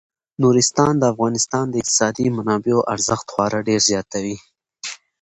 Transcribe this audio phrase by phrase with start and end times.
[0.41, 4.35] نورستان د افغانستان د اقتصادي منابعو ارزښت خورا ډیر زیاتوي.